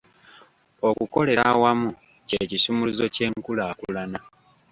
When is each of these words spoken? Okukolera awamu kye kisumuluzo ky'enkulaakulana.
Okukolera 0.89 1.43
awamu 1.53 1.89
kye 2.27 2.41
kisumuluzo 2.49 3.05
ky'enkulaakulana. 3.13 4.19